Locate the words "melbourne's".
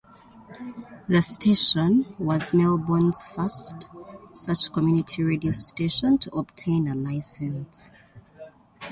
2.55-3.23